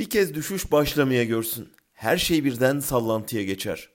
Bir 0.00 0.10
kez 0.10 0.34
düşüş 0.34 0.72
başlamaya 0.72 1.24
görsün. 1.24 1.72
Her 1.92 2.16
şey 2.16 2.44
birden 2.44 2.80
sallantıya 2.80 3.42
geçer. 3.42 3.90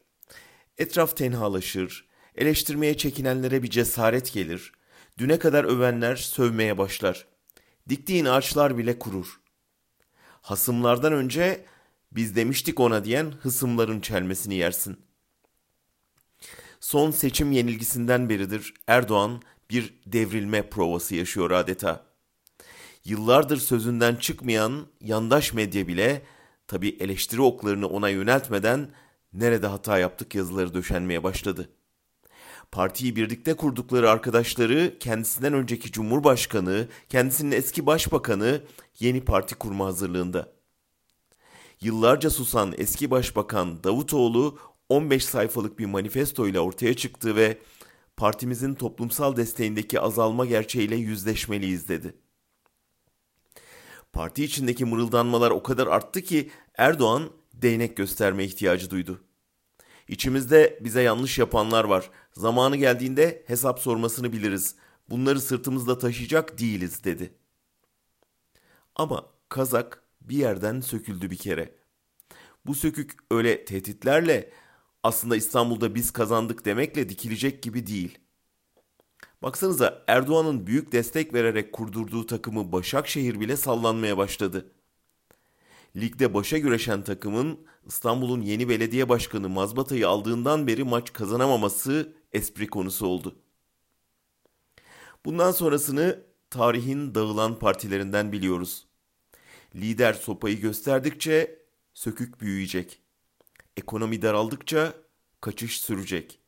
Etraf 0.78 1.18
tenhalaşır, 1.18 2.06
eleştirmeye 2.36 2.98
çekinenlere 2.98 3.64
bir 3.64 3.70
cesaret 3.70 4.34
gelir. 4.34 4.72
Düne 5.18 5.40
kadar 5.40 5.64
övenler 5.64 6.16
sövmeye 6.16 6.78
başlar. 6.78 7.28
Diktiğin 7.90 8.26
ağaçlar 8.26 8.78
bile 8.78 9.00
kurur. 9.00 9.40
Hasımlardan 10.42 11.14
önce 11.14 11.66
biz 12.12 12.36
demiştik 12.36 12.80
ona 12.80 13.06
diyen 13.06 13.32
hısımların 13.42 14.02
çelmesini 14.02 14.56
yersin. 14.56 14.98
Son 16.80 17.12
seçim 17.12 17.52
yenilgisinden 17.52 18.30
beridir 18.30 18.74
Erdoğan 18.88 19.42
bir 19.70 19.94
devrilme 20.06 20.70
provası 20.70 21.16
yaşıyor 21.16 21.52
adeta. 21.52 22.15
Yıllardır 23.06 23.58
sözünden 23.58 24.16
çıkmayan 24.16 24.86
yandaş 25.02 25.54
medya 25.54 25.88
bile 25.88 26.22
tabi 26.68 26.90
eleştiri 27.00 27.42
oklarını 27.42 27.88
ona 27.88 28.10
yöneltmeden 28.10 28.90
nerede 29.34 29.68
hata 29.68 29.98
yaptık 29.98 30.36
yazıları 30.36 30.74
döşenmeye 30.74 31.24
başladı. 31.24 31.70
Partiyi 32.72 33.16
birlikte 33.16 33.54
kurdukları 33.54 34.10
arkadaşları 34.10 35.00
kendisinden 35.00 35.54
önceki 35.54 35.92
cumhurbaşkanı, 35.92 36.88
kendisinin 37.10 37.52
eski 37.52 37.86
başbakanı 37.86 38.62
yeni 39.00 39.22
parti 39.26 39.56
kurma 39.56 39.86
hazırlığında. 39.86 40.52
Yıllarca 41.82 42.30
susan 42.30 42.74
eski 42.78 43.12
başbakan 43.12 43.84
Davutoğlu 43.84 44.60
15 44.90 45.26
sayfalık 45.26 45.80
bir 45.80 45.86
manifesto 45.86 46.48
ile 46.48 46.60
ortaya 46.60 46.94
çıktı 46.94 47.36
ve 47.36 47.58
partimizin 48.18 48.74
toplumsal 48.74 49.36
desteğindeki 49.36 50.00
azalma 50.00 50.46
gerçeğiyle 50.46 50.96
yüzleşmeliyiz 50.96 51.88
dedi. 51.90 52.25
Parti 54.16 54.44
içindeki 54.44 54.86
mırıldanmalar 54.86 55.52
o 55.52 55.64
kadar 55.64 55.88
arttı 55.88 56.22
ki 56.22 56.52
Erdoğan 56.78 57.30
değnek 57.54 57.98
gösterme 57.98 58.44
ihtiyacı 58.44 58.90
duydu. 58.90 59.24
İçimizde 60.08 60.80
bize 60.82 61.02
yanlış 61.02 61.38
yapanlar 61.38 61.84
var. 61.84 62.10
Zamanı 62.34 62.78
geldiğinde 62.78 63.44
hesap 63.48 63.80
sormasını 63.80 64.34
biliriz. 64.34 64.76
Bunları 65.10 65.42
sırtımızda 65.42 65.98
taşıyacak 65.98 66.60
değiliz 66.60 67.04
dedi. 67.04 67.34
Ama 68.96 69.26
kazak 69.50 70.04
bir 70.22 70.38
yerden 70.38 70.82
söküldü 70.82 71.32
bir 71.32 71.38
kere. 71.38 71.76
Bu 72.66 72.76
sökük 72.76 73.12
öyle 73.32 73.66
tehditlerle 73.66 74.52
aslında 75.04 75.36
İstanbul'da 75.36 75.96
biz 75.96 76.12
kazandık 76.12 76.66
demekle 76.66 77.10
dikilecek 77.10 77.64
gibi 77.64 77.88
değil. 77.88 78.20
Baksanıza 79.46 80.04
Erdoğan'ın 80.08 80.68
büyük 80.68 80.92
destek 80.92 81.34
vererek 81.34 81.74
kurdurduğu 81.74 82.26
takımı 82.26 82.72
Başakşehir 82.72 83.40
bile 83.40 83.58
sallanmaya 83.58 84.18
başladı. 84.18 84.72
Ligde 85.96 86.34
başa 86.34 86.58
güreşen 86.58 87.04
takımın 87.04 87.60
İstanbul'un 87.86 88.42
yeni 88.42 88.70
belediye 88.70 89.10
başkanı 89.10 89.50
Mazbata'yı 89.50 90.08
aldığından 90.08 90.68
beri 90.68 90.84
maç 90.84 91.14
kazanamaması 91.14 92.14
espri 92.34 92.68
konusu 92.68 93.08
oldu. 93.08 93.36
Bundan 95.26 95.52
sonrasını 95.52 96.24
tarihin 96.50 97.16
dağılan 97.16 97.60
partilerinden 97.60 98.32
biliyoruz. 98.32 98.88
Lider 99.76 100.14
sopayı 100.14 100.62
gösterdikçe 100.62 101.60
sökük 101.94 102.42
büyüyecek. 102.42 103.02
Ekonomi 103.78 104.22
daraldıkça 104.22 104.94
kaçış 105.42 105.82
sürecek. 105.82 106.40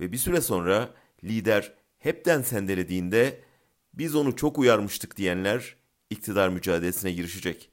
Ve 0.00 0.12
bir 0.12 0.18
süre 0.18 0.40
sonra 0.40 0.94
lider 1.24 1.79
hepten 2.00 2.42
sendelediğinde 2.42 3.40
biz 3.94 4.14
onu 4.14 4.36
çok 4.36 4.58
uyarmıştık 4.58 5.16
diyenler 5.16 5.76
iktidar 6.10 6.48
mücadelesine 6.48 7.12
girişecek. 7.12 7.70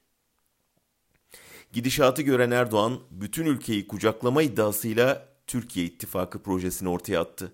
Gidişatı 1.72 2.22
gören 2.22 2.52
Erdoğan 2.52 3.00
bütün 3.12 3.46
ülkeyi 3.46 3.88
kucaklama 3.88 4.42
iddiasıyla 4.42 5.30
Türkiye 5.48 5.86
İttifakı 5.86 6.44
projesini 6.44 6.90
ortaya 6.90 7.22
attı. 7.22 7.54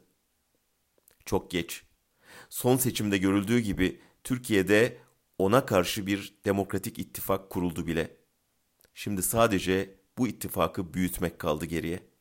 Çok 1.25 1.51
geç. 1.51 1.84
Son 2.50 2.78
seçimde 2.78 3.17
görüldüğü 3.17 3.59
gibi 3.59 4.01
Türkiye'de 4.23 4.97
ona 5.38 5.66
karşı 5.66 6.07
bir 6.07 6.34
demokratik 6.45 7.00
ittifak 7.00 7.50
kuruldu 7.50 7.88
bile. 7.88 8.17
Şimdi 8.94 9.23
sadece 9.23 9.95
bu 10.17 10.28
ittifakı 10.28 10.94
büyütmek 10.94 11.40
kaldı 11.40 11.66
geriye. 11.66 12.12